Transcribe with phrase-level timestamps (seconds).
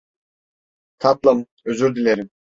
[0.99, 2.29] Tatlım, özür dilerim.